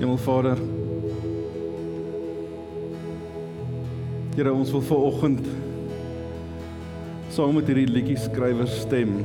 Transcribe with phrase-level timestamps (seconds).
[0.00, 0.56] Hemelvader.
[4.32, 5.44] Here, ons wil vanoggend
[7.30, 9.18] saam met hierdie liedjie skrywer stem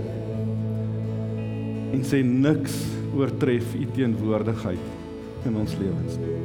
[1.95, 2.75] en sê niks
[3.15, 6.35] oortref u teenwoordigheid in ons lewens nie.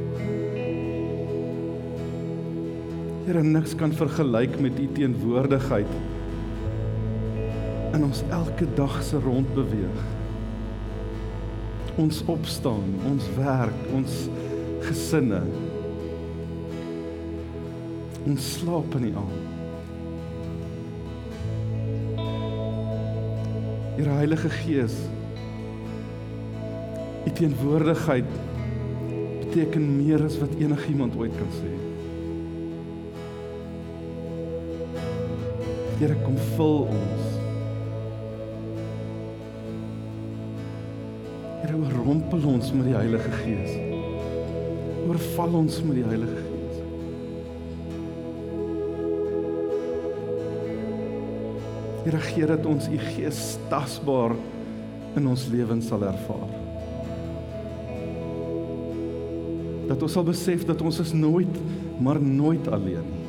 [3.27, 5.91] Here, niks kan vergelyk met u teenwoordigheid
[7.99, 10.20] in ons elke dag se rondbeweeg
[11.99, 14.17] ons opstaan, ons werk, ons
[14.85, 15.41] gesinne.
[18.27, 19.49] Ons slaap in die aand.
[23.97, 24.95] Die Heilige Gees.
[27.25, 28.29] U teenwoordigheid
[29.43, 31.73] beteken meer as wat enigiemand ooit kan sê.
[36.01, 37.30] Here kom vul ons.
[42.31, 43.73] Oorrompel ons met die Heilige Gees.
[45.03, 46.77] Oorval ons met die Heilige Gees.
[52.05, 54.37] Here gee dat ons u Gees tasbaar
[55.19, 56.53] in ons lewens sal ervaar.
[59.89, 61.59] Dat ons sal besef dat ons is nooit
[61.99, 63.19] maar nooit alleen nie.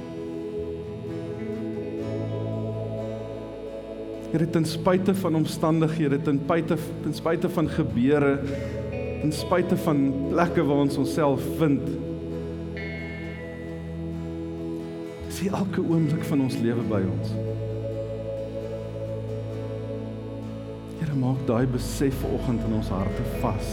[4.33, 8.39] Here ten spyte van omstandighede, ten spyte ten spyte van gebeure,
[9.23, 11.83] ten spyte van plekke waar ons onsself vind.
[15.29, 17.31] Sien elke oomblik van ons lewe by ons.
[20.99, 23.71] Here maak daai besef vanoggend in ons harte vas.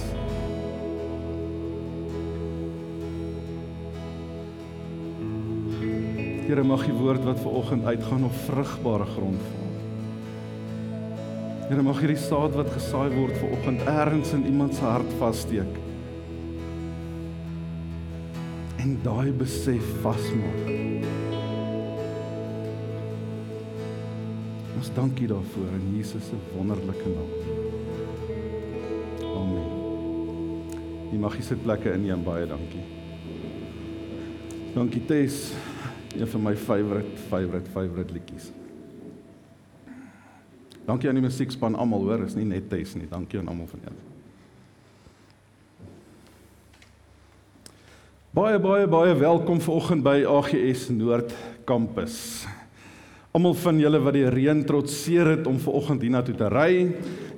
[6.45, 9.69] Here mag die woord wat vanoggend uitgaan op vrugbare grond val.
[11.70, 15.75] Here mag hierdie saad wat gesaai word ver oggend ergens in iemand se hart vassteek.
[18.81, 20.72] En daai besef vasmaak.
[24.80, 27.30] Ons dankie daarvoor in Jesus se wonderlike naam.
[29.30, 30.80] Amen.
[31.12, 32.81] Die magiese plekke in jou baie dankie.
[34.74, 35.53] Dankie Tess,
[36.18, 38.50] een van my favourite favourite favourite liedjies.
[40.89, 43.05] Dankie aan die musiekspan almal hoor, is nie net Tess nie.
[43.09, 44.05] Dankie aan almal van julle.
[48.33, 51.35] Baie baie baie welkom vanoggend by AGS Noord
[51.69, 52.47] Kampus.
[53.38, 56.72] Almal van julle wat die reën trotseer het om vanoggend hiernatoe te ry,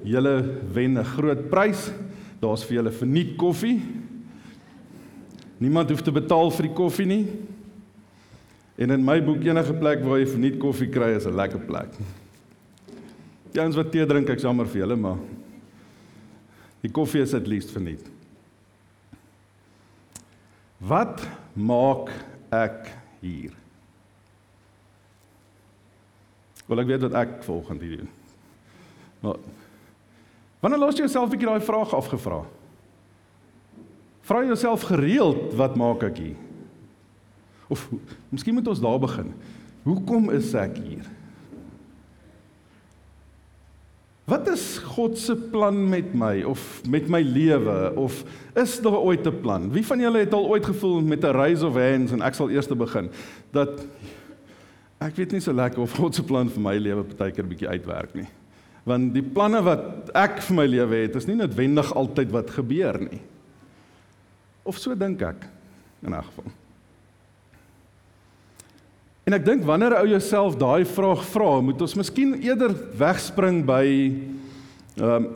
[0.07, 0.35] julle
[0.71, 1.91] wen 'n groot prys.
[2.39, 3.81] Daar's vir julle verniet koffie.
[5.59, 7.27] Niemand hoef te betaal vir die koffie nie.
[8.77, 12.20] En in my boek enige plek waar jy verniet koffie kry is 'n lekker plek.
[13.51, 15.19] Die ouens wat tee drink, ek jammer vir julle, maar
[16.81, 18.05] die koffie is at least verniet.
[20.81, 21.21] Wat
[21.53, 22.09] maak
[22.55, 22.87] ek
[23.21, 23.53] hier?
[26.65, 28.09] Wel ek weet wat ek volgende doen.
[29.21, 29.37] Maar
[30.63, 32.45] wanneer laas jy jouself 'n bietjie daai vraag afgevra?
[34.21, 36.39] Vra jouself gereeld wat maak ek hier?
[37.67, 37.89] Of
[38.29, 39.33] miskien moet ons daar begin.
[39.83, 41.05] Hoekom is ek hier?
[44.31, 48.21] Wat is God se plan met my of met my lewe of
[48.55, 49.71] is daar ooit 'n plan?
[49.71, 52.49] Wie van julle het al ooit gevoel met 'n raise of hands en ek sal
[52.49, 53.09] eers begin
[53.51, 53.85] dat
[54.99, 58.13] ek weet nie so lekker of God se plan vir my lewe partykeer bietjie uitwerk
[58.13, 58.27] nie.
[58.83, 62.99] Want die planne wat ek vir my lewe het, is nie noodwendig altyd wat gebeur
[62.99, 63.21] nie.
[64.63, 65.45] Of so dink ek
[66.03, 66.51] in 'n geval.
[69.31, 73.85] En ek dink wanneer ou jouself daai vraag vra, moet ons miskien eerder wegspring by
[74.99, 75.27] ehm um,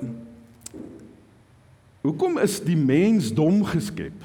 [2.06, 4.20] Hoekom is die mens dom geskep?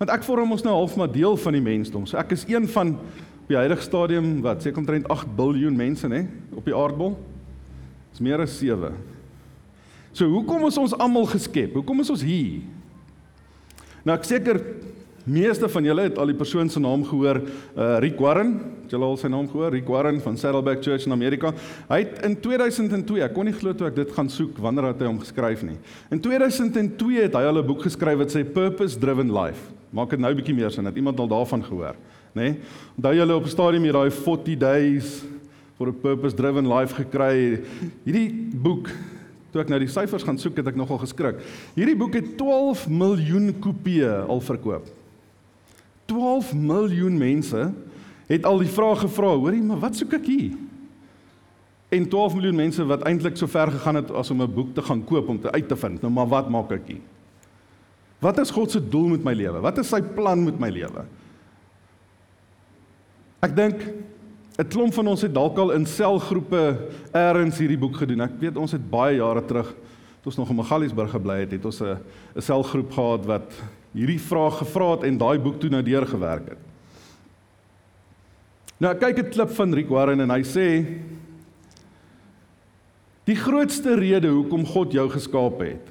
[0.00, 2.06] Want ek vorm ons nou half maar deel van die mensdom.
[2.08, 6.08] So ek is een van op die huidige stadium wat seker omtrent 8 miljard mense
[6.08, 6.22] nê
[6.56, 7.18] op die aardbol.
[8.14, 8.94] Dis meer as 7.
[10.16, 11.74] So hoekom is ons almal geskep?
[11.76, 12.62] Hoekom is ons hier?
[14.08, 14.62] Nou ek seker
[15.24, 17.38] Meeste van julle het al die persoon se naam gehoor,
[17.76, 18.56] uh Rick Warren.
[18.82, 19.70] Het julle al sy naam gehoor?
[19.70, 21.52] Rick Warren van Saddleback Church in Amerika.
[21.88, 25.04] Hy het in 2002, ek kon nie glo toe ek dit gaan soek wanneer het
[25.04, 25.76] hy hom geskryf nie.
[26.10, 29.70] In 2002 het hy al 'n boek geskryf wat sê Purpose Driven Life.
[29.92, 31.94] Maak dit nou 'n bietjie meer sin, het iemand al daarvan gehoor,
[32.34, 32.42] nê?
[32.42, 32.58] Nee?
[32.96, 35.22] Onthou julle op stadium hier daai 40 days
[35.76, 37.60] for a purpose driven life gekry.
[38.04, 38.88] Hierdie boek
[39.52, 41.36] Toe ek nou die syfers gaan soek, het ek nogal geskrik.
[41.76, 45.01] Hierdie boek het 12 miljoen kopieë al verkoop.
[46.06, 47.72] 12 miljoen mense
[48.26, 50.52] het al die vraag gevra, hoorie, maar wat soek ek hier?
[51.92, 54.82] En 12 miljoen mense wat eintlik so ver gegaan het as om 'n boek te
[54.82, 56.00] gaan koop om te uit te vind.
[56.00, 57.04] Nou maar wat maak ek hier?
[58.18, 59.60] Wat is God se doel met my lewe?
[59.60, 61.04] Wat is sy plan met my lewe?
[63.40, 63.82] Ek dink
[64.58, 66.78] 'n klomp van ons het dalk al in selgroepe
[67.12, 68.20] eers hierdie boek gedoen.
[68.20, 69.74] Ek weet ons het baie jare terug
[70.22, 71.98] toe ons nog in Magaliesburg gebly het, het ons 'n
[72.36, 73.52] 'n selgroep gehad wat
[73.92, 76.62] hierdie vraag gevra het en daai boek toe nou deurgewerk het.
[78.82, 80.86] Nou kyk 'n klip van Rick Warren en hy sê
[83.24, 85.86] die grootste rede hoekom God jou geskaap het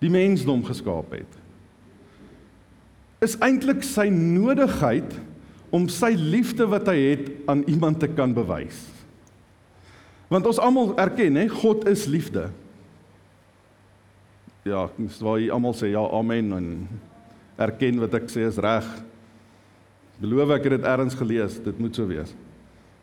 [0.00, 1.40] die mensdom geskaap het
[3.20, 5.12] is eintlik sy nodigheid
[5.70, 8.78] om sy liefde wat hy het aan iemand te kan bewys.
[10.32, 12.48] Want ons almal erken hè, God is liefde.
[14.68, 16.68] Ja, dis waar jy almal sê ja, amen en
[17.60, 18.86] erken wat ek sê is reg.
[20.20, 22.34] Beloof ek het dit ergens gelees, dit moet so wees.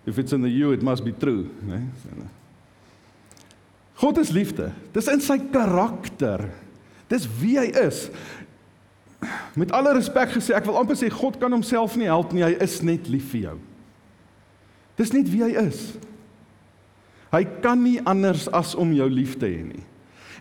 [0.07, 1.81] If it's in the you, it must be true, né?
[3.98, 4.69] God is liefde.
[4.94, 6.45] Dis in sy karakter.
[7.09, 8.06] Dis wie hy is.
[9.57, 12.45] Met alle respek gesê, ek wil amper sê God kan homself nie help nie.
[12.45, 13.57] Hy is net lief vir jou.
[15.01, 15.81] Dis net wie hy is.
[17.33, 19.83] Hy kan nie anders as om jou lief te hê nie.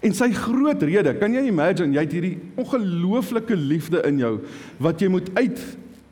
[0.01, 4.41] En sy groot rede, kan jy imagine, jy het hierdie ongelooflike liefde in jou
[4.79, 5.63] wat jy moet uit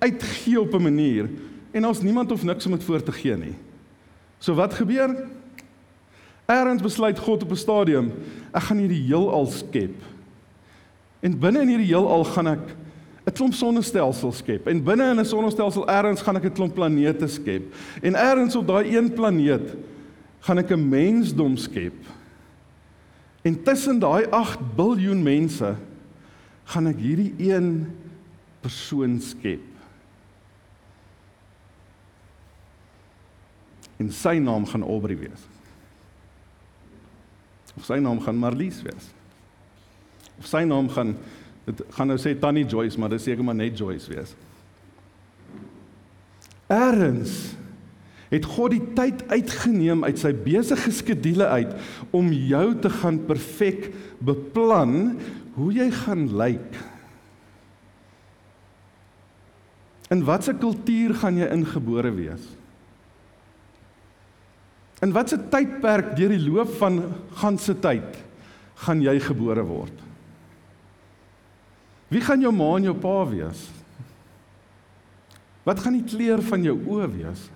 [0.04, 1.28] uitgee op 'n manier
[1.72, 3.54] en ons niemand of niks om dit voor te gee nie.
[4.38, 5.26] So wat gebeur?
[6.46, 8.12] Eerens besluit God op 'n stadium,
[8.52, 9.94] ek gaan hierdie heelal skep.
[11.20, 12.76] En binne in hierdie heelal gaan ek
[13.26, 14.66] 'n klomp sonnestelsels skep.
[14.68, 17.62] En binne in 'n sonnestelsel eers gaan ek 'n klomp planete skep.
[18.02, 19.74] En eers op daai een planeet
[20.40, 21.94] gaan ek 'n mensdom skep.
[23.44, 25.74] En tussen daai 8 biljoen mense
[26.72, 27.68] gaan ek hierdie een
[28.64, 29.66] persoon skep.
[34.00, 35.44] En sy naam gaan Aubrey wees.
[37.76, 39.10] Of sy naam gaan Marlies wees.
[40.40, 41.12] Of sy naam gaan
[41.64, 44.34] dit gaan nou sê Tannie Joyce, maar dit seker maar net Joyce wees.
[46.68, 47.54] Erns
[48.34, 51.74] het God die tyd uitgeneem uit sy besige skedule uit
[52.14, 53.92] om jou te gaan perfek
[54.24, 55.14] beplan
[55.54, 56.80] hoe jy gaan lyk.
[60.12, 62.44] In watter kultuur gaan jy ingebore wees?
[65.04, 67.00] In watter tydperk deur die loop van
[67.40, 68.20] ganse tyd
[68.84, 70.02] gaan jy gebore word?
[72.12, 73.66] Wie gaan jou ma en jou pa wees?
[75.64, 77.48] Wat gaan die kleur van jou oë wees?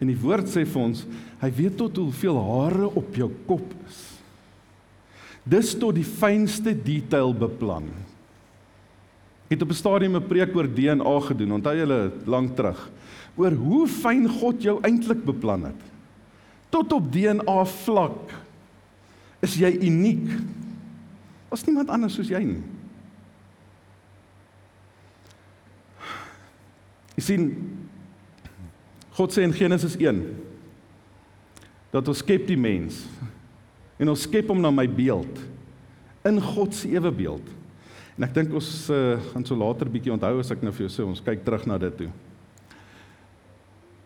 [0.00, 1.04] En die woord sê vir ons,
[1.42, 3.98] hy weet tot hoeveel hare op jou kop is.
[5.44, 7.88] Dis tot die fynste detail beplan.
[9.50, 12.90] Ek het op 'n stadium 'n preek oor DNA gedoen, onthou julle lank terug,
[13.36, 15.82] oor hoe fyn God jou eintlik beplan het.
[16.70, 18.30] Tot op DNA vlak
[19.42, 20.28] is jy uniek.
[21.48, 22.62] Daar's niemand anders soos jy nie.
[27.16, 27.44] Jy sien
[29.16, 30.22] God sê in Genesis 1
[31.90, 33.02] dat ons skep die mens
[33.98, 35.40] en ons skep hom na my beeld
[36.28, 37.46] in God se ewe beeld.
[38.18, 40.92] En ek dink ons uh, gaan so later bietjie onthou as ek nou vir jou
[40.92, 42.10] sê ons kyk terug na dit toe.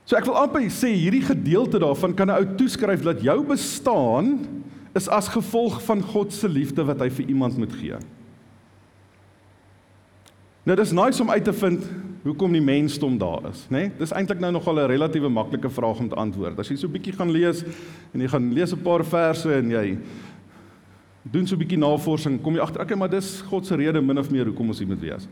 [0.04, 4.46] So ek wil amper sê hierdie gedeelte daarvan kan 'n ou toeskryf dat jou bestaan
[4.94, 7.98] is as gevolg van God se liefde wat hy vir iemand moet gee.
[10.64, 11.82] Nou dis nice om uit te vind
[12.24, 13.78] hoekom die mensdom daar is, né?
[13.78, 13.90] Nee?
[13.98, 16.58] Dis eintlik nou nogal 'n relatiewe maklike vraag om te antwoord.
[16.58, 17.64] As jy so 'n bietjie gaan lees
[18.12, 19.98] en jy gaan lees 'n paar verse en jy
[21.22, 24.18] doen so 'n bietjie navorsing, kom jy agter, okay, maar dis God se rede min
[24.18, 25.28] of meer hoekom ons hier moet wees.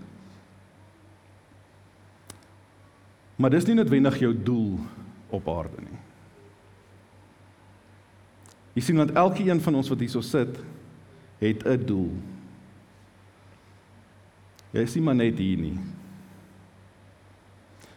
[3.37, 4.79] Maar dis nie noodwendig jou doel
[5.31, 5.99] op aarde nie.
[8.75, 10.59] Jy sien want elkeen van ons wat hierso sit,
[11.39, 12.13] het 'n doel.
[14.73, 15.79] Jy is nie maar net hier nie.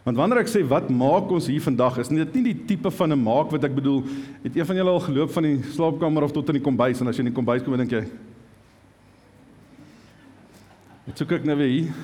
[0.06, 3.10] Want wanneer ek sê wat maak ons hier vandag, is dit nie die tipe van
[3.12, 4.04] 'n maak wat ek bedoel,
[4.44, 7.08] het een van julle al geloop van die slaapkamer af tot in die kombuis en
[7.08, 8.06] as jy in die kombuis kom, dink jy
[11.06, 11.94] Dit soek ek nou weer hier.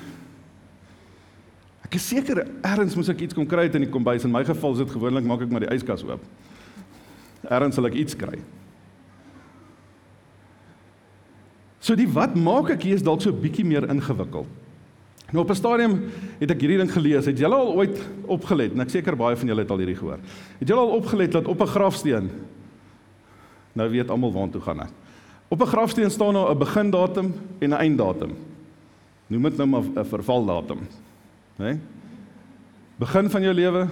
[1.83, 4.23] Ek is seker ergens moet ek iets kom kry uit in die kombuis.
[4.23, 6.23] In my geval is dit gewoonlik maak ek maar die yskas oop.
[7.43, 8.39] Ergens sal ek iets kry.
[11.83, 14.62] So die wat maak ek hier is dalk so bietjie meer ingewikkeld.
[15.33, 16.01] Nou op 'n stadium
[16.39, 17.25] het ek hierdie ding gelees.
[17.25, 18.73] Het julle al ooit opgelet?
[18.73, 20.19] En ek seker baie van julle het al hierdie gehoor.
[20.59, 22.29] Het julle al opgelet dat op 'n grafsteen
[23.73, 24.91] Nou weet almal waartoe gaan ek.
[25.47, 28.31] Op 'n grafsteen staan nou 'n begindatum en 'n einddatum.
[29.27, 30.79] Noem dit nou maar 'n vervaldatum.
[31.57, 31.65] Né?
[31.65, 31.79] Nee?
[32.95, 33.87] Begin van jou lewe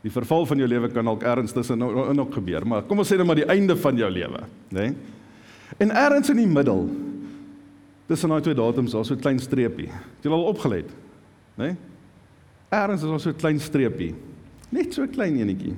[0.00, 3.12] Die verval van jou lewe kan dalk ergens tussen nou nog gebeur, maar kom ons
[3.12, 4.80] sê net maar die einde van jou lewe, né?
[4.80, 4.94] Nee?
[5.76, 6.88] En ergens in die middel
[8.10, 9.86] tussen daai twee datums daar so 'n klein streepie.
[9.86, 10.88] Het jy al opgelet?
[11.54, 11.64] Né?
[11.64, 11.76] Nee?
[12.68, 14.14] Ergens is daar so 'n klein streepie.
[14.68, 15.74] Net so 'n klein enetjie.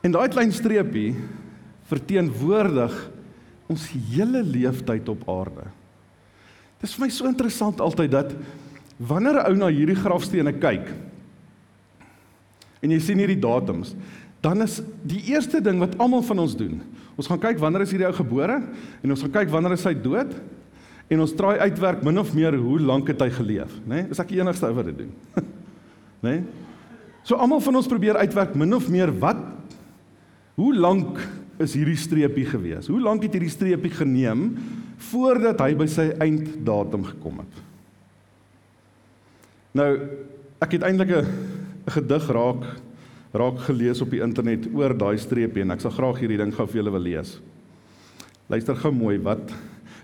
[0.00, 1.14] En daai klein streepie
[1.84, 3.10] verteenwoordig
[3.66, 5.68] ons hele leeftyd op aarde.
[6.80, 8.34] Dit is vir my so interessant altyd dat
[8.96, 10.88] wanneer 'n ou na hierdie grafstene kyk
[12.80, 13.94] en jy sien hierdie datums,
[14.40, 16.82] dan is die eerste ding wat almal van ons doen,
[17.16, 18.58] ons gaan kyk wanneer is hierdie ou gebore
[19.02, 20.32] en ons gaan kyk wanneer is hy dood
[21.12, 24.02] en ons traai uitwerk min of meer hoe lank het hy geleef, né?
[24.02, 24.10] Nee?
[24.14, 25.12] Is ek die enigste ou wat dit doen?
[26.24, 26.30] né?
[26.30, 26.44] Nee?
[27.22, 29.40] So almal van ons probeer uitwerk min of meer wat
[30.58, 31.20] hoe lank
[31.62, 32.88] is hierdie streepie gewees?
[32.90, 34.48] Hoe lank het hierdie streepie geneem
[35.12, 37.60] voordat hy by sy einddatum gekom het?
[39.78, 39.88] Nou,
[40.62, 41.30] ek het eintlik 'n
[41.86, 42.64] gedig raak
[43.32, 46.66] raak gelees op die internet oor daai streepie en ek sal graag hierdie ding gou
[46.68, 47.38] vir julle wil lees.
[48.52, 49.52] Luister gou mooi wat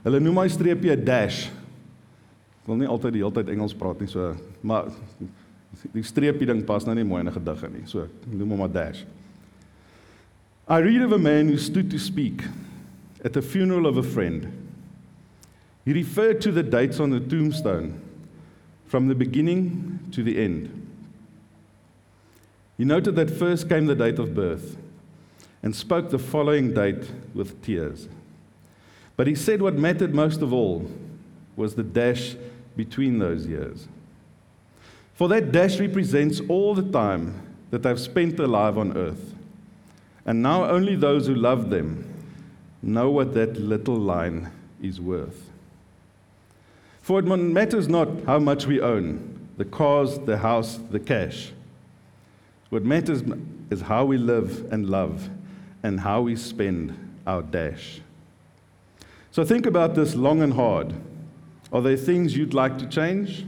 [0.05, 1.47] hulle noem daai streepie 'n dash.
[1.49, 4.89] Ek wil nie altyd die hele tyd Engels praat nie, so maar
[5.93, 7.87] die streepie ding pas nou nie mooi in 'n gedig nie.
[7.87, 9.05] So, noem hom maar dash.
[10.69, 12.45] I read of a man who stood to speak
[13.25, 14.47] at the funeral of a friend.
[15.85, 17.95] He referred to the dates on the tombstone
[18.87, 20.78] from the beginning to the end.
[22.79, 24.77] He noted that first came the date of birth
[25.63, 28.09] and spoke the following date with tears.
[29.17, 30.89] But he said what mattered most of all
[31.57, 32.37] was the dash
[32.77, 33.89] between those years.
[35.15, 39.35] For that dash represents all the time that they've spent alive on earth.
[40.25, 42.09] And now only those who love them
[42.81, 45.51] know what that little line is worth.
[47.03, 51.51] For it matters not how much we own the cars, the house, the cash.
[52.71, 53.23] What matters
[53.71, 55.31] is how we live and love
[55.83, 58.01] and how we spend our dash.
[59.31, 60.93] So think about this long and hard.
[61.73, 63.47] Are there things you'd like to change?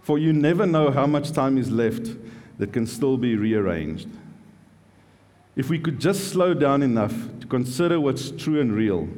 [0.00, 2.10] For you never know how much time is left
[2.58, 4.08] that can still be rearranged.
[5.56, 9.08] If we could just slow down enough to consider what's true and real,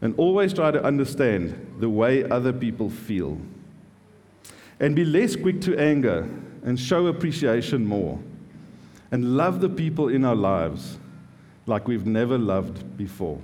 [0.00, 3.38] and always try to understand the way other people feel,
[4.80, 6.28] and be less quick to anger
[6.62, 8.18] and show appreciation more
[9.10, 10.98] and love the people in our lives
[11.66, 13.40] like we've never loved before.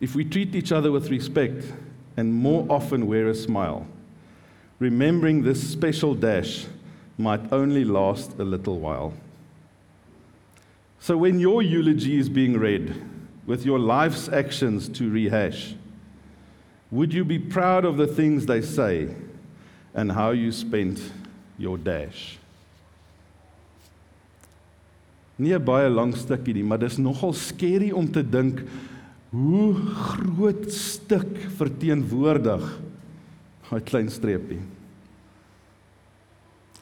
[0.00, 1.64] If we treat each other with respect
[2.16, 3.86] and more often wear a smile,
[4.78, 6.66] remembering this special dash
[7.18, 9.14] might only last a little while.
[10.98, 12.94] So when your eulogy is being read,
[13.46, 15.74] with your life's actions to rehash,
[16.90, 19.14] would you be proud of the things they say
[19.94, 21.12] and how you spent
[21.56, 22.38] your dash?
[25.38, 28.62] Nie 'n baie lang stukkie nie, maar dis nogal skerry om te dink
[29.30, 31.28] hoe groot stuk
[31.58, 32.64] verteenwoordig
[33.70, 34.60] daai klein streepie.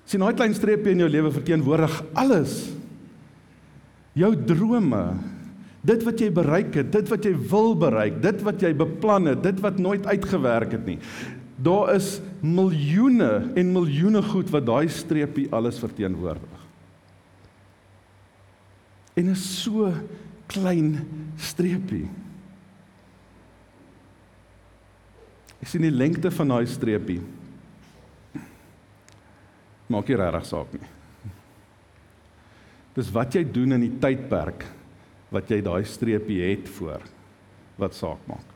[0.05, 2.71] sien daai klein streepie in jou lewe verteenwoordig alles.
[4.15, 5.17] Jou drome,
[5.83, 9.43] dit wat jy bereik het, dit wat jy wil bereik, dit wat jy beplan het,
[9.43, 10.99] dit wat nooit uitgewerk het nie.
[11.57, 16.54] Daar is miljoene en miljoene goed wat daai streepie alles verteenwoordig.
[19.15, 19.93] En is so
[20.51, 20.99] klein
[21.39, 22.09] streepie.
[25.63, 27.21] Ek sien die lengte van daai streepie.
[29.89, 30.91] Maak nie regtig saak nie.
[32.95, 34.67] Dis wat jy doen in die tydperk
[35.35, 37.03] wat jy daai streepie het voor
[37.81, 38.51] wat saak maak.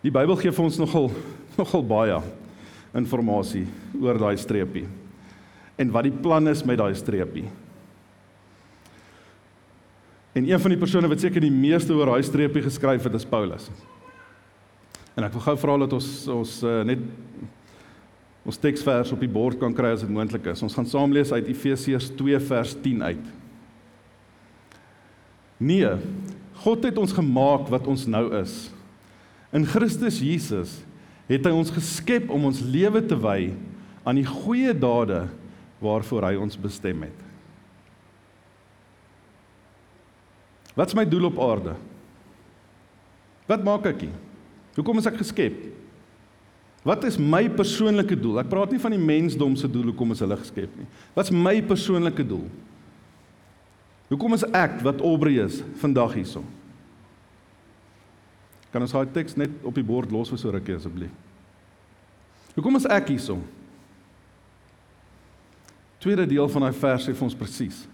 [0.00, 1.10] Die Bybel gee vir ons nogal
[1.58, 2.20] nogal baie
[2.96, 3.66] inligting
[4.00, 4.86] oor daai streepie
[5.80, 7.48] en wat die plan is met daai streepie.
[10.32, 13.26] En een van die persone wat seker die meeste oor daai streepie geskryf het, is
[13.26, 13.66] Paulus.
[15.18, 17.02] En ek wil gou vra dat ons ons uh, net
[18.46, 20.62] ons teksvers op die bord kan kry as dit moontlik is.
[20.64, 23.26] Ons gaan saam lees uit Efesiërs 2 vers 10 uit.
[25.60, 25.90] Nee,
[26.62, 28.70] God het ons gemaak wat ons nou is.
[29.52, 30.78] In Christus Jesus
[31.28, 33.50] het hy ons geskep om ons lewe te wy
[34.08, 35.26] aan die goeie dade
[35.82, 37.29] waarvoor hy ons bestem het.
[40.80, 41.74] Wat is my doel op aarde?
[43.50, 44.16] Wat maak ek hier?
[44.78, 45.58] Hoekom is ek geskep?
[46.86, 48.38] Wat is my persoonlike doel?
[48.40, 50.88] Ek praat nie van die mensdom se doel hoekom is hulle geskep nie.
[51.12, 52.46] Wat is my persoonlike doel?
[54.08, 56.40] Hoekom is ek wat Aubrey is vandag hierso?
[58.72, 61.12] Kan ons daai teks net op die bord los vir so rukkie asseblief?
[62.56, 63.36] Hoekom is ek hierso?
[66.00, 67.84] Tweede deel van daai vers sê vir ons presies.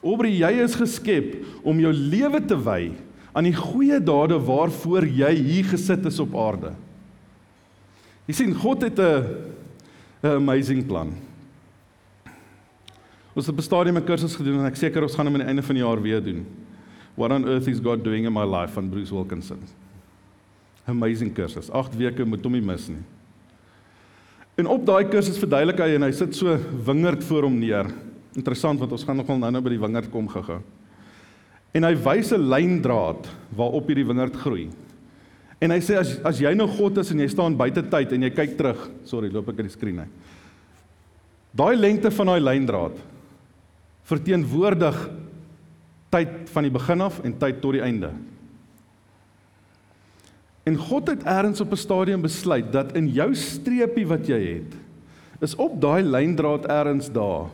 [0.00, 2.92] Aubrey, jy is geskep om jou lewe te wy
[3.36, 6.72] aan die goeie dade waarvoor jy hier gesit is op aarde.
[8.26, 11.12] Jy sien, God het 'n amazing plan.
[13.34, 15.48] Ons het 'n stadium 'n kursus gedoen en ek seker ons gaan hom aan die
[15.48, 16.46] einde van die jaar weer doen.
[17.14, 19.58] What on earth is God doing in my life van Bruce Wilkinson.
[20.86, 21.70] Amazing kursus.
[21.70, 23.02] 8 weke moet hom nie mis nie.
[24.56, 27.86] En op daai kursus verduidelik hy en hy sit so wingerd voor hom neer.
[28.36, 30.60] Interessant want ons gaan nogal nou-nou by die wingerd kom gaga.
[31.74, 34.70] En hy wys 'n lyndraad waarop hierdie wingerd groei.
[35.60, 38.22] En hy sê as as jy nou God is en jy staan buite tyd en
[38.22, 40.08] jy kyk terug, sorry, loop ek uit die skerm uit.
[41.54, 42.96] Daai lengte van daai lyndraad
[44.06, 44.96] verteenwoordig
[46.10, 48.10] tyd van die begin af en tyd tot die einde.
[50.66, 54.74] En God het eers op 'n stadium besluit dat in jou streepie wat jy het,
[55.40, 57.50] is op daai lyndraad eers daar.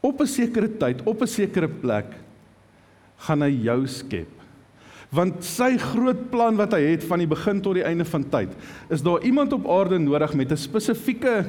[0.00, 2.06] Op 'n sekere tyd, op 'n sekere plek
[3.16, 4.28] gaan hy jou skep.
[5.10, 8.48] Want sy groot plan wat hy het van die begin tot die einde van tyd,
[8.90, 11.46] is daar iemand op aarde nodig met 'n spesifieke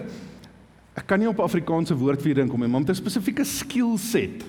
[0.98, 3.98] ek kan nie op Afrikaanse woord vir dink om nie, maar met 'n spesifieke skill
[3.98, 4.44] set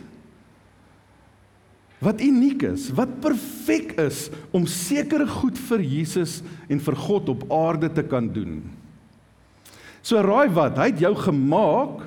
[1.98, 7.52] wat uniek is, wat perfek is om sekere goed vir Jesus en vir God op
[7.52, 8.62] aarde te kan doen.
[10.02, 12.06] So raai wat, hy het jou gemaak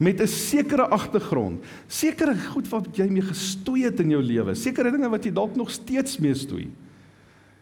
[0.00, 4.90] met 'n sekere agtergrond, sekere goed wat jy mee gestoei het in jou lewe, sekere
[4.90, 6.70] dinge wat jy dalk nog steeds mee stoei.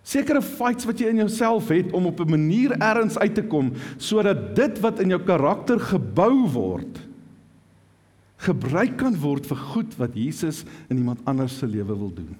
[0.02, 3.72] Sekere fights wat jy in jouself het om op 'n manier ergens uit te kom
[3.96, 7.08] sodat dit wat in jou karakter gebou word
[8.38, 12.36] gebruik kan word vir goed wat Jesus in iemand anders se lewe wil doen.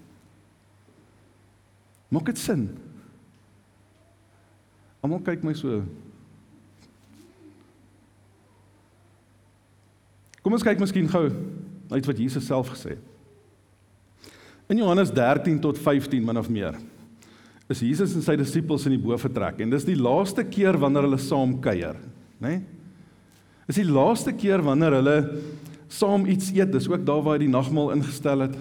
[2.08, 2.68] Maak dit sin?
[5.02, 5.82] Almal kyk my so.
[10.48, 14.30] Kom ons kyk miskien gou uit wat Jesus self gesê het.
[14.72, 16.78] In Johannes 13 tot 15 min of meer
[17.68, 21.20] is Jesus en sy disippels in die boefretrek en dis die laaste keer wanneer hulle
[21.20, 22.00] saam kuier,
[22.40, 22.54] né?
[22.54, 22.62] Nee?
[23.68, 25.16] Is die laaste keer wanneer hulle
[25.92, 26.72] saam iets eet.
[26.72, 28.56] Dis ook daar waar hy die nagmaal ingestel het.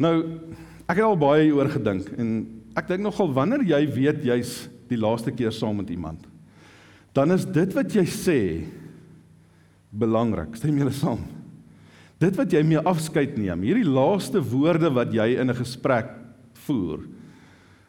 [0.00, 0.14] Nou,
[0.88, 2.36] ek het al baie hieroor gedink en
[2.80, 4.56] ek dink nogal wanneer jy weet jy's
[4.88, 6.24] die laaste keer saam met iemand,
[7.12, 8.40] dan is dit wat jy sê
[9.90, 10.56] belangrik.
[10.56, 11.22] Stem julle saam?
[12.20, 16.10] Dit wat jy mee afskeid neem, hierdie laaste woorde wat jy in 'n gesprek
[16.66, 17.00] voer,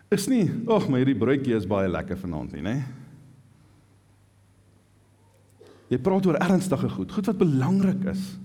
[0.09, 2.83] is nie, "Ag, maar hierdie broodjie is baie lekker vanaand nie," nê?
[5.91, 8.37] Jy praat oor ernstige goed, goed wat belangrik is.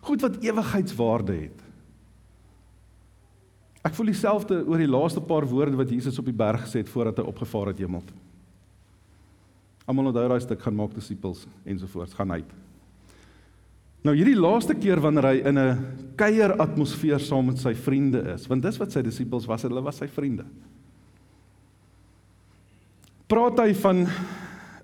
[0.00, 1.62] Goed wat ewigheidswaarde het.
[3.84, 6.88] Ek voel dieselfde oor die laaste paar woorde wat Jesus op die berg gesê het
[6.88, 8.16] voordat hy opgevaar het hemel toe.
[9.84, 12.52] Almal onthou daai stuk gaan maak disippels ensovoorts gaan uit.
[14.02, 15.78] Nou hierdie laaste keer wanneer hy in 'n
[16.16, 19.96] kuier atmosfeer saam met sy vriende is, want dis wat sy disippels was, hulle was
[19.96, 20.44] sy vriende.
[23.28, 24.06] Praat hy van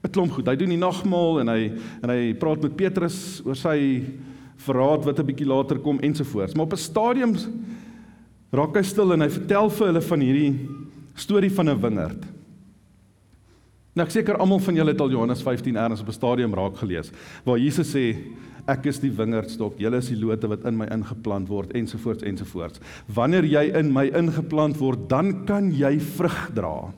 [0.05, 0.47] 'n klomp goed.
[0.47, 4.05] Hy doen die nagmaal en hy en hy praat met Petrus oor sy
[4.57, 6.55] verraad wat 'n bietjie later kom ensovoorts.
[6.55, 7.35] Maar op 'n stadium
[8.53, 10.69] raak hy stil en hy vertel vir hulle van hierdie
[11.15, 12.38] storie van 'n wingerd.
[13.99, 16.77] Nou ek seker almal van julle het al Johannes 15 erns op 'n stadium raak
[16.79, 17.11] gelees
[17.43, 18.15] waar Jesus sê
[18.69, 22.81] ek is die wingerdstok, julle is die lote wat in my ingeplant word ensovoorts ensovoorts.
[23.09, 26.93] Wanneer jy in my ingeplant word, dan kan jy vrug dra.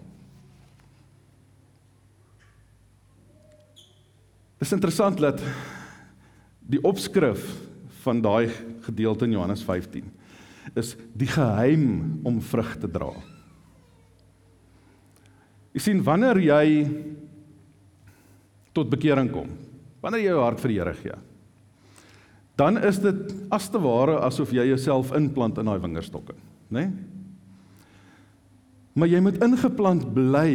[4.58, 5.40] Dis interessant dat
[6.60, 7.46] die opskrif
[8.02, 8.50] van daai
[8.82, 10.04] gedeelte in Johannes 15
[10.74, 13.14] is die geheim om vrug te dra.
[15.74, 16.64] Jy sien wanneer jy
[18.74, 19.50] tot bekering kom,
[20.02, 21.18] wanneer jy jou hart vir die Here gee,
[22.60, 26.36] dan is dit as te ware asof jy jouself inplant in daai wingerstokke,
[26.68, 26.84] né?
[26.90, 27.18] Nee?
[28.98, 30.52] Maar jy moet ingeplant bly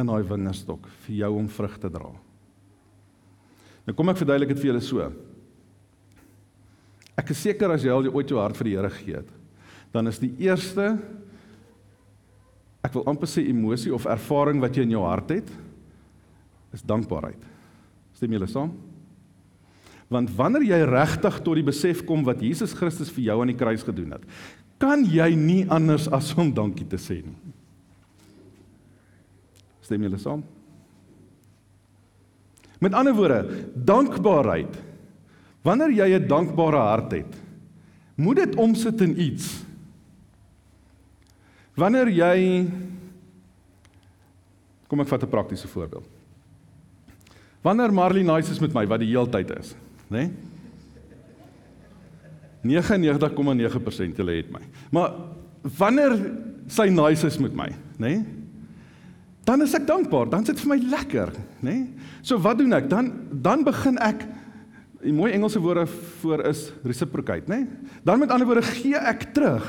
[0.00, 2.08] in daai wingerstok vir jou om vrug te dra.
[3.86, 5.10] Nou kom ek verduidelik dit vir julle so.
[7.20, 9.28] Ek is seker as jy al ooit jou hart vir die Here gegee het,
[9.92, 10.94] dan is die eerste
[12.86, 15.48] ek wil amper sê emosie of ervaring wat jy in jou hart het,
[16.76, 17.42] is dankbaarheid.
[18.16, 18.74] Stem julle saam?
[20.12, 23.58] Want wanneer jy regtig tot die besef kom wat Jesus Christus vir jou aan die
[23.58, 24.26] kruis gedoen het,
[24.78, 27.36] kan jy nie anders as om dankie te sê nie.
[29.82, 30.44] Stem julle saam?
[32.82, 33.40] Met ander woorde,
[33.74, 34.74] dankbaarheid.
[35.64, 37.32] Wanneer jy 'n dankbare hart het,
[38.16, 39.65] moet dit omsit in iets.
[41.76, 42.36] Wanneer jy
[44.86, 46.06] Kom ek vat 'n praktiese voorbeeld.
[47.62, 49.74] Wanneer Marley nice is met my wat die heeltyd is,
[50.08, 50.30] né?
[50.30, 50.30] Nee?
[52.66, 54.60] 99,9% julle het my.
[54.90, 55.12] Maar
[55.78, 56.14] wanneer
[56.66, 58.16] sy nice is met my, nê?
[58.18, 58.24] Nee,
[59.46, 61.30] dan is ek dankbaar, dan is dit vir my lekker,
[61.62, 61.70] nê?
[61.70, 61.82] Nee?
[62.22, 62.88] So wat doen ek?
[62.90, 64.24] Dan dan begin ek
[65.04, 67.62] die mooi Engelse woorde voor is reciprocate, nê?
[67.62, 67.98] Nee?
[68.02, 69.66] Dan met ander woorde gee ek terug.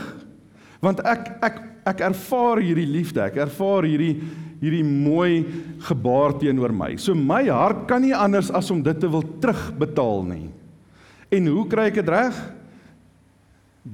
[0.81, 4.15] Want ek ek ek ervaar hierdie liefde, ek ervaar hierdie
[4.57, 5.45] hierdie mooi
[5.85, 6.95] gebaar teenoor my.
[6.97, 10.47] So my hart kan nie anders as om dit te wil terugbetaal nie.
[11.33, 12.39] En hoe kry ek dit reg?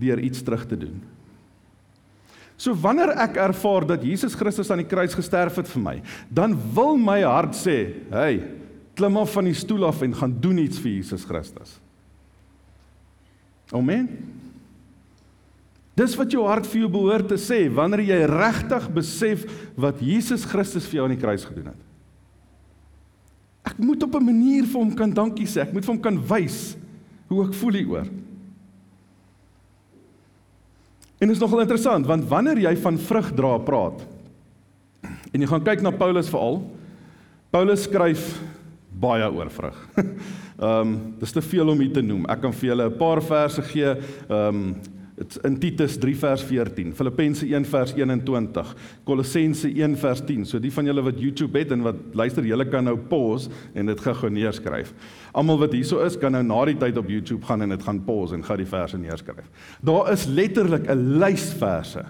[0.03, 1.01] Deur iets terug te doen.
[2.55, 5.95] So wanneer ek ervaar dat Jesus Christus aan die kruis gesterf het vir my,
[6.31, 8.43] dan wil my hart sê, "Hey,
[8.95, 11.79] klim af van die stoel af en gaan doen iets vir Jesus Christus."
[13.73, 14.07] Amen.
[15.93, 19.43] Dis wat jou hart vir jou behoort te sê wanneer jy regtig besef
[19.77, 21.81] wat Jesus Christus vir jou aan die kruis gedoen het.
[23.63, 25.61] Ek moet op 'n manier vir hom kan dankie sê.
[25.61, 26.75] Ek moet vir hom kan wys
[27.29, 28.07] hoe ek voel hieroor.
[31.19, 34.01] En dit is nogal interessant want wanneer jy van vrug dra praat
[35.33, 36.63] en jy gaan kyk na Paulus veral
[37.51, 38.41] Paulus skryf
[38.89, 39.77] baie oor vrug.
[40.63, 42.25] Ehm um, dis te veel om hier te noem.
[42.29, 43.95] Ek kan vir julle 'n paar verse gee.
[44.29, 44.75] Ehm um,
[45.13, 48.71] Dit's in Titus 3 vers 14, Filippense 1 vers 21,
[49.05, 50.47] Kolossense 1 vers 10.
[50.49, 53.91] So die van julle wat YouTube het en wat luister, julle kan nou pause en
[53.91, 54.89] dit gou neerskryf.
[55.37, 58.01] Almal wat hierso is, kan nou na die tyd op YouTube gaan en dit gaan
[58.07, 59.51] pause en gaan die verse neerskryf.
[59.85, 62.05] Daar is letterlik 'n lys verse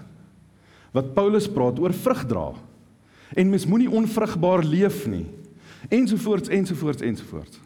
[0.94, 2.52] wat Paulus praat oor vrug dra.
[3.34, 5.26] En mens moenie onvrugbaar leef nie.
[5.90, 7.63] Ensovoorts ensovoorts ensovoorts.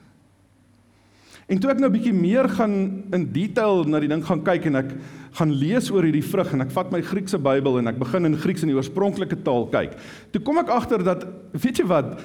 [1.48, 4.66] En toe ek nou 'n bietjie meer gaan in detail na die ding gaan kyk
[4.66, 4.90] en ek
[5.32, 8.36] gaan lees oor hierdie vrug en ek vat my Griekse Bybel en ek begin in
[8.36, 9.96] Grieks in die oorspronklike taal kyk.
[10.32, 12.20] Toe kom ek agter dat weet jy wat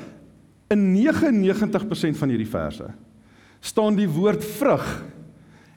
[0.69, 2.91] in 99% van hierdie verse
[3.61, 5.03] staan die woord vrug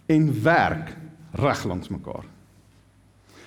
[0.08, 0.96] en werk
[1.38, 2.24] reg langs mekaar.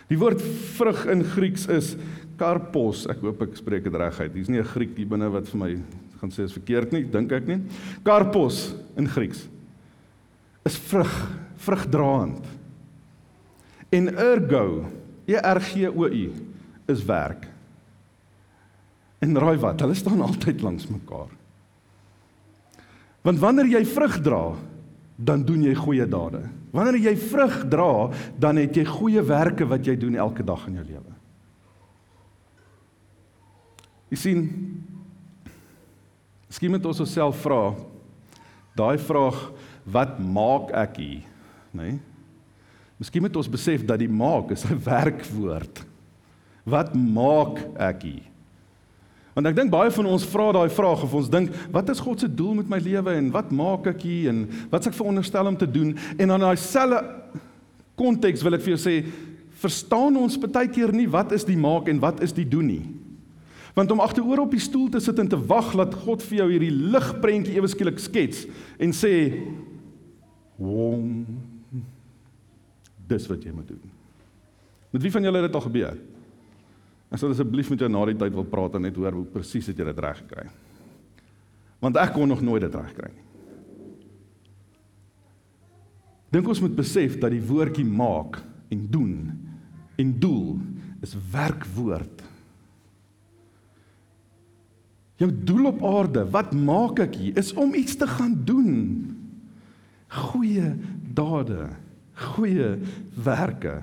[0.07, 0.41] Die woord
[0.77, 1.97] vrug in Grieks is
[2.37, 3.05] karpos.
[3.11, 4.33] Ek hoop ek spreek dit reg uit.
[4.33, 5.77] Hier's nie 'n Griek hier binne wat vir my
[6.21, 7.61] gaan sê is verkeerd nie, dink ek nie.
[8.03, 9.47] Karpos in Grieks
[10.67, 11.13] is vrug,
[11.55, 12.45] vrugdraend.
[13.89, 14.85] En ergo,
[15.25, 16.31] E R G O U
[16.89, 17.47] is werk.
[19.19, 21.31] En raai wat, hulle staan altyd langs mekaar.
[23.21, 24.43] Want wanneer jy vrug dra,
[25.19, 26.45] dan doen jy goeie dade.
[26.71, 30.79] Wanneer jy vrug dra, dan het jy goeie werke wat jy doen elke dag in
[30.79, 31.17] jou lewe.
[34.09, 34.45] Jy sien,
[36.49, 37.75] Miskien moet ons osself vra
[38.79, 39.37] daai vraag
[39.91, 41.25] wat maak ek hier,
[41.73, 41.91] nê?
[41.91, 41.99] Nee?
[42.99, 45.85] Miskien moet ons besef dat die maak is 'n werkwoord.
[46.67, 48.25] Wat maak ek hier?
[49.33, 52.19] Want ek dink baie van ons vra daai vraag of ons dink, wat is God
[52.19, 55.55] se doel met my lewe en wat maak ek hier en wat s'ek veronderstel om
[55.55, 55.93] te doen?
[56.17, 57.05] En dan daai selfe
[57.95, 58.95] konteks wil ek vir jou sê,
[59.59, 62.83] verstaan ons baie keer nie wat is die maak en wat is die doen nie.
[63.75, 66.49] Want om agteroor op die stoel te sit en te wag dat God vir jou
[66.51, 68.43] hierdie ligprentjie ewe skielik skets
[68.79, 69.13] en sê
[70.59, 71.23] Wom.
[73.09, 73.95] Dis wat jy moet doen.
[74.93, 75.99] Met wie van julle het dit al gebeur?
[77.09, 79.69] Ek sal asseblief met jou na die tyd wil praat en net hoor hoe presies
[79.71, 80.45] het jy dit reg gekry.
[81.81, 83.25] Want ek kon nog nooit dit reg kry nie.
[86.29, 88.37] Dink ons moet besef dat die woordjie maak
[88.69, 89.13] en doen
[89.99, 90.59] en doel
[91.01, 92.21] is werkwoord.
[95.19, 97.39] Jou doel op aarde, wat maak ek hier?
[97.39, 98.75] Is om iets te gaan doen
[100.09, 100.73] goeie
[101.13, 101.69] dade,
[102.33, 102.75] goeie
[103.15, 103.79] werke.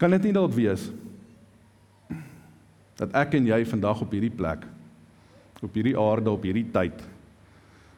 [0.00, 0.88] Kan dit nie dalk wees
[2.94, 4.62] dat ek en jy vandag op hierdie plek
[5.64, 7.00] op hierdie aarde op hierdie tyd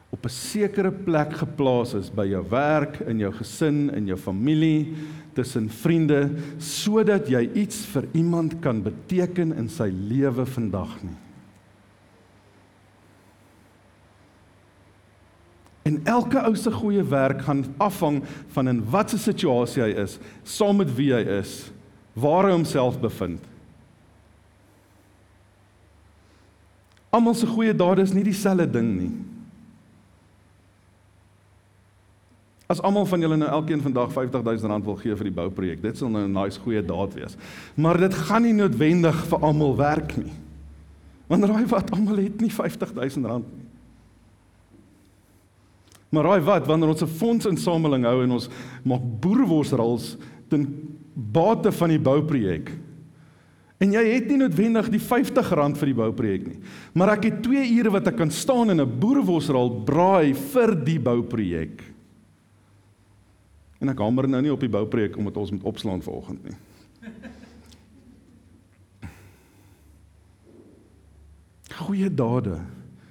[0.09, 4.95] op 'n sekere plek geplaas is by jou werk, in jou gesin, in jou familie,
[5.33, 11.26] tussen vriende, sodat jy iets vir iemand kan beteken in sy lewe vandag nie.
[15.87, 18.19] En elke ou se goeie werk gaan afhang
[18.55, 21.69] van in watter situasie hy is, saam met wie hy is,
[22.17, 23.43] waar hy homself bevind.
[27.15, 29.11] Almal se goeie dade is nie dieselfde ding nie.
[32.67, 36.11] As almal van julle nou elkeen vandag R50000 wil gee vir die bouprojek, dit sal
[36.11, 37.37] nou 'n nice goeie daad wees.
[37.75, 40.35] Maar dit gaan nie noodwendig vir almal werk nie.
[41.27, 43.66] Want raai wat, almal het nie R50000 nie.
[46.09, 48.49] Maar raai wat, wanneer ons 'n fondsinsameling hou en ons
[48.83, 50.17] maak boerworsrals
[50.49, 50.67] ten
[51.13, 52.71] bate van die bouprojek
[53.77, 56.57] En jy het nie noodwendig die R50 vir die bouprojek nie.
[56.97, 60.99] Maar ek het 2 ure wat ek kan staan en 'n boerewosraal braai vir die
[60.99, 61.83] bouprojek.
[63.79, 66.57] En ek hamer nou nie op die bouprojek omdat ons moet opslaan vanoggend nie.
[71.77, 72.59] Goeie dade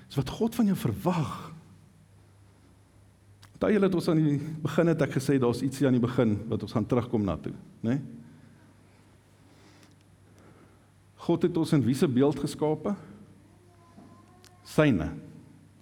[0.09, 1.46] is wat God van jou verwag.
[3.59, 6.65] Daai het ons aan die begin het ek gesê daar's ietsie aan die begin wat
[6.67, 7.97] ons gaan terugkom na toe, né?
[7.97, 8.01] Nee?
[11.27, 12.93] God het ons in wie se beeld geskape?
[14.67, 15.09] Syne.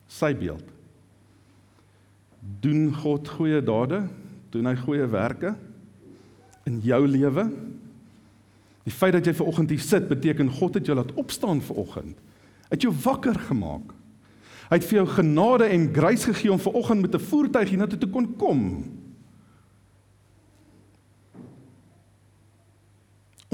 [0.08, 0.64] Sy beeld.
[2.64, 4.04] Doen God goeie dade?
[4.54, 5.54] Doen hy goeie werke
[6.64, 7.44] in jou lewe?
[8.84, 11.82] Die feit dat jy ver oggend hier sit beteken God het jou laat opstaan ver
[11.82, 12.16] oggend.
[12.70, 13.92] Het jou wakker gemaak.
[14.70, 17.98] Hy het vir jou genade en grace gegee om ver oggend met 'n voertuig hiernatoe
[17.98, 18.60] te kon kom.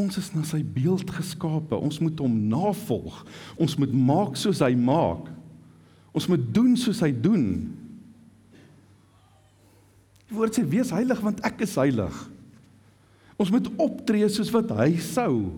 [0.00, 1.76] Ons is na sy beeld geskape.
[1.76, 3.24] Ons moet hom navolg.
[3.56, 5.28] Ons moet maak soos hy maak.
[6.16, 7.76] Ons moet doen soos hy doen.
[10.30, 12.30] Die woord sê wees heilig want ek is heilig.
[13.40, 15.50] Ons moet optree soos wat hy sou.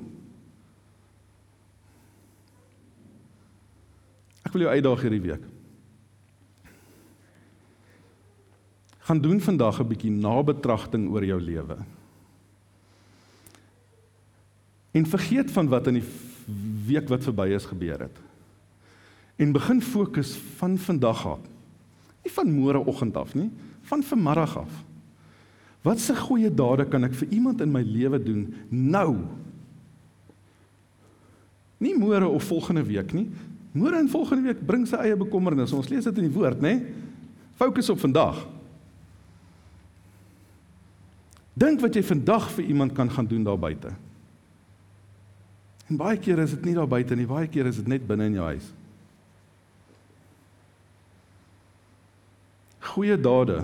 [4.53, 5.45] Ek wil jou uitdaag hierdie week.
[9.09, 11.77] Gaan doen vandag 'n bietjie nabetragting oor jou lewe.
[14.93, 16.05] En vergeet van wat in die
[16.87, 18.17] week wat verby is gebeur het.
[19.37, 21.41] En begin fokus van vandag af.
[22.23, 23.51] Nie van môreoggend af nie,
[23.83, 24.85] van vanmiddag af.
[25.83, 29.17] Wat se goeie dade kan ek vir iemand in my lewe doen nou?
[31.79, 33.31] Nie môre of volgende week nie.
[33.73, 35.77] Môre en volgende week bring sy eie bekommernisse.
[35.77, 36.75] Ons lees dit in die woord, nê?
[37.61, 38.43] Fokus op vandag.
[41.57, 43.93] Dink wat jy vandag vir iemand kan gaan doen daar buite.
[45.89, 48.31] En baie keer is dit nie daar buite nie, baie keer is dit net binne
[48.31, 48.71] in jou huis.
[52.93, 53.63] Goeie dade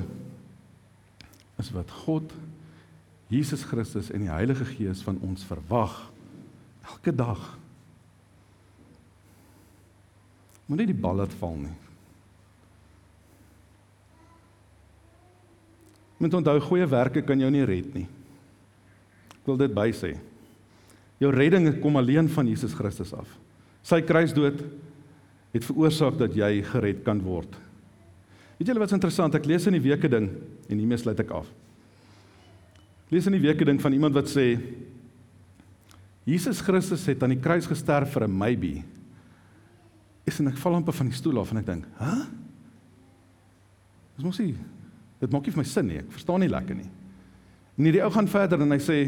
[1.60, 2.32] is wat God
[3.28, 5.96] Jesus Christus en die Heilige Gees van ons verwag
[6.88, 7.42] elke dag.
[10.68, 11.74] Moenie die bal laat val nie.
[16.18, 18.08] Moet onthou goeie werke kan jou nie red nie.
[19.38, 20.16] Ek wil dit bysê.
[21.22, 23.30] Jou redding kom alleen van Jesus Christus af.
[23.86, 24.60] Sy kruisdood
[25.54, 27.54] het veroorsaak dat jy gered kan word.
[28.58, 29.38] Weet julle wat's interessant?
[29.38, 30.28] Ek lees in die weke ding
[30.68, 31.48] en hiermee sluit ek af.
[33.08, 34.50] Lees in die weke ding van iemand wat sê
[36.28, 38.82] Jesus Christus het aan die kruis gesterf vir 'n maybe.
[40.28, 42.04] Is en ek val amper van die stoel af en ek dink, "Hæ?
[42.04, 42.26] Huh?
[44.16, 44.56] Dis mos nie.
[45.20, 45.98] Dit maak nie vir my sin nie.
[45.98, 46.90] Ek verstaan nie lekker nie."
[47.78, 48.98] En hierdie ou gaan verder en hy sê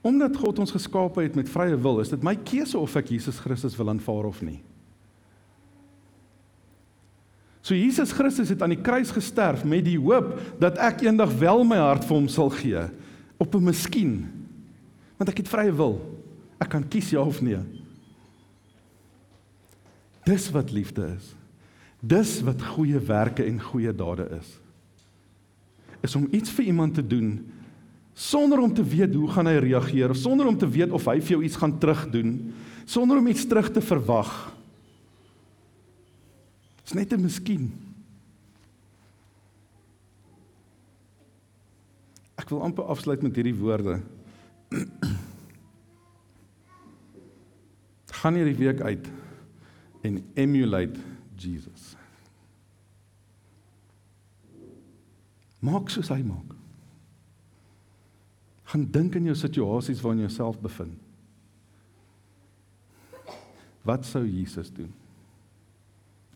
[0.00, 3.40] Omdat God ons geskape het met vrye wil, is dit my keuse of ek Jesus
[3.42, 4.60] Christus wil aanvaar of nie.
[7.66, 11.66] So Jesus Christus het aan die kruis gesterf met die hoop dat ek eendag wel
[11.68, 12.86] my hart vir hom sal gee
[13.38, 14.14] op 'n miskien.
[15.18, 15.98] Want ek het vrye wil.
[16.60, 17.58] Ek kan kies ja of nee.
[20.28, 21.32] Dis wat liefde is.
[22.00, 24.50] Dis wat goeie werke en goeie dade is.
[26.04, 27.38] Is om iets vir iemand te doen
[28.18, 31.36] sonder om te weet hoe gaan hy reageer, sonder om te weet of hy vir
[31.36, 32.32] jou iets gaan terugdoen,
[32.82, 34.32] sonder om iets terug te verwag.
[36.82, 37.70] Dis net 'n miskien.
[42.34, 44.00] Ek wil amper afsluit met hierdie woorde.
[48.18, 49.06] gaan hierdie week uit
[50.06, 51.00] en emulate
[51.38, 51.94] Jesus.
[55.64, 56.58] Maak soos hy maak
[58.68, 60.96] gaan dink in jou situasies waarin jy jouself bevind.
[63.88, 64.90] Wat sou Jesus doen?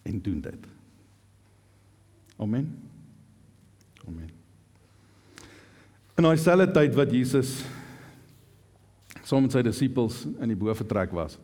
[0.09, 0.69] En doen dit.
[2.41, 2.71] Amen.
[4.09, 4.31] Amen.
[6.17, 7.59] In daai selfde tyd wat Jesus
[9.23, 11.37] saam met sy disippels in die boefretrek was,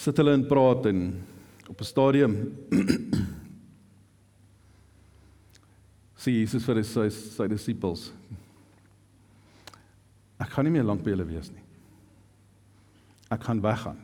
[0.00, 1.00] sit hulle en praat en
[1.68, 2.36] op 'n stadium
[6.22, 8.10] sê Jesus vir sy sy disippels
[10.40, 11.60] Ek gaan nie meer lank by julle wees nie.
[13.30, 13.98] Ek gaan weggaan.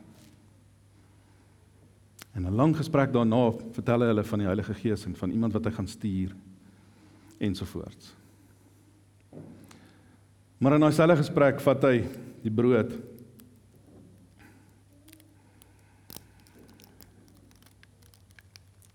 [2.35, 5.53] En 'n lang gesprek daarna vertel hy hulle van die Heilige Gees en van iemand
[5.53, 6.35] wat hy gaan stuur
[7.39, 8.13] ensovoorts.
[10.59, 12.05] Maar in daai selfde gesprek vat hy
[12.43, 12.93] die brood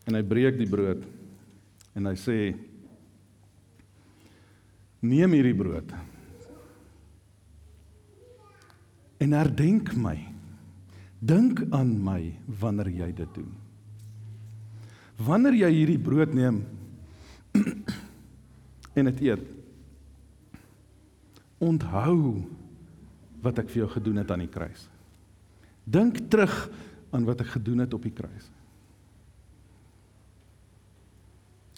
[0.06, 1.04] en hy breek die brood
[1.96, 2.38] en hy sê
[5.02, 5.88] Neem hierdie brood.
[9.18, 10.14] En herdenk my.
[11.22, 12.20] Dink aan my
[12.62, 13.50] wanneer jy dit doen.
[15.22, 16.62] Wanneer jy hierdie brood neem
[18.98, 19.42] en dit eet,
[21.62, 22.42] onthou
[23.42, 24.86] wat ek vir jou gedoen het aan die kruis.
[25.84, 26.54] Dink terug
[27.12, 28.48] aan wat ek gedoen het op die kruis.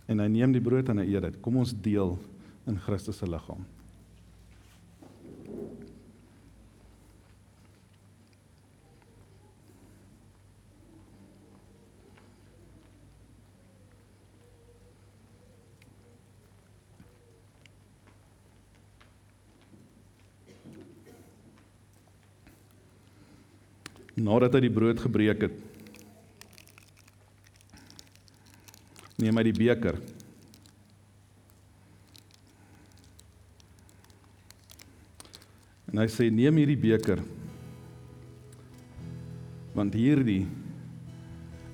[0.06, 1.40] En hy neem die brood en hy eet dit.
[1.44, 2.18] Kom ons deel
[2.68, 3.64] in Christus se liggaam.
[24.24, 25.56] Nadat hy die brood gebreek het,
[29.24, 29.98] neem hy die beker.
[35.92, 37.22] En hy sê neem hierdie beker.
[39.74, 40.42] Want hierdie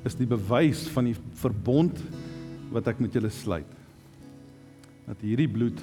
[0.04, 1.98] is die bewys van die verbond
[2.70, 3.68] wat ek met julle sluit.
[5.08, 5.80] Dat hierdie bloed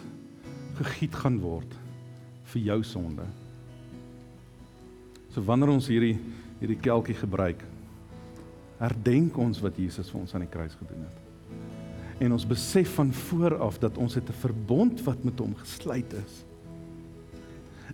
[0.78, 1.74] gegiet gaan word
[2.54, 3.26] vir jou sonde.
[5.34, 6.16] So wanneer ons hierdie
[6.58, 7.60] hierdie kelkie gebruik,
[8.80, 11.27] herdenk ons wat Jesus vir ons aan die kruis gedoen het.
[12.18, 16.46] En ons besef van vooraf dat ons het 'n verbond wat met hom gesluit is.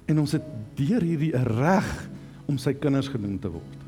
[0.06, 0.44] En ons het
[0.76, 2.10] deur hierdie 'n reg
[2.46, 3.82] om sy kinders genoem te word.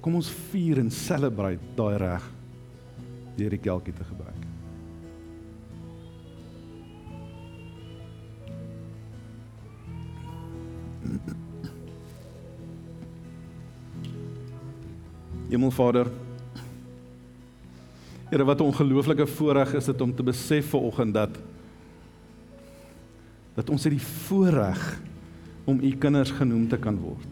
[0.00, 2.22] Kom ons vier en celebrate daai reg
[3.36, 4.46] deur die kelkie te gebruik.
[15.50, 16.25] Hemelvader.
[18.30, 21.38] Here wat 'n ongelooflike voorreg is dit om te besef ver oggend dat
[23.54, 25.00] dat ons het die voorreg
[25.64, 27.26] om u kinders genoem te kan word.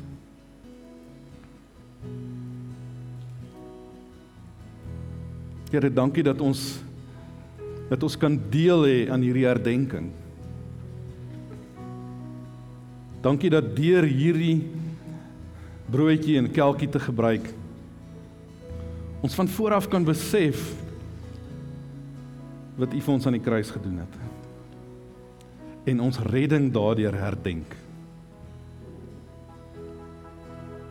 [5.70, 6.80] Here, dankie dat ons
[7.88, 10.10] dat ons kan deel hê aan hierdie herdenking.
[13.20, 14.70] Dankie dat deur hierdie
[15.90, 17.52] broodjie en kelkie te gebruik
[19.24, 20.60] ons van vooraf kan besef
[22.78, 24.14] wat U vir ons aan die kruis gedoen het.
[25.90, 27.76] En ons redding daardeur herdenk.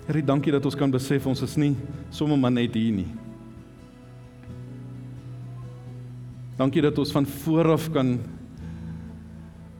[0.08, 1.74] Here, dankie dat ons kan besef ons is nie
[2.12, 3.10] sommer maar net hier nie.
[6.60, 8.17] Dankie dat ons van vooraf kan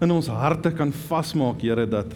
[0.04, 2.12] in ons harte kan vasmaak, Here, dat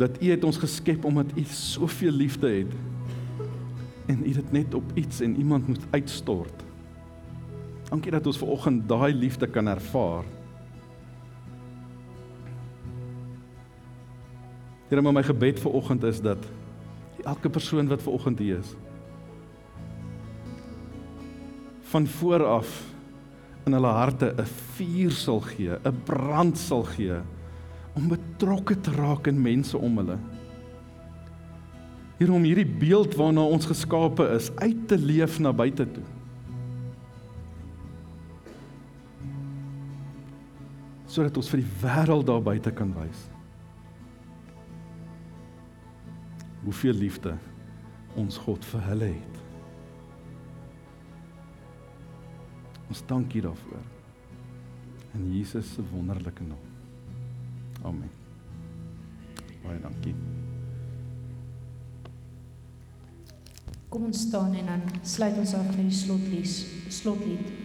[0.00, 2.72] dat U het ons geskep omdat U soveel liefde het
[4.06, 6.71] en u dit net op iets en iemand moet uitstort.
[7.92, 10.24] Dankie dat ons ver oggend daai liefde kan ervaar.
[14.88, 16.40] Here, maar my gebed vir oggend is dat
[17.28, 18.72] elke persoon wat ver oggend hier is
[21.92, 22.70] van voor af
[23.68, 27.20] in hulle harte 'n vuur sal gee, 'n brand sal gee
[27.92, 30.18] om betrokke te raak in mense om hulle.
[32.18, 36.21] Here om hierdie beeld waarna ons geskape is uit te leef na buite toe.
[41.12, 43.26] Sodat ons vir die wêreld daar buite kan wys.
[46.62, 47.34] Hoeveel liefde
[48.16, 49.40] ons God vir hulle het.
[52.88, 53.84] Ons dankie daarvoor.
[55.18, 56.70] In Jesus se wonderlike naam.
[57.84, 58.10] Amen.
[59.62, 60.14] Baie dankie.
[63.92, 66.54] Kom ons staan en dan sluit ons af met die slotlied.
[66.88, 67.61] Slotlied.